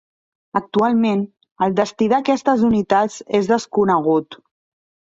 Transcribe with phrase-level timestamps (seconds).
[0.59, 1.21] Actualment,
[1.67, 4.43] el destí d'aquestes unitats és desconegut.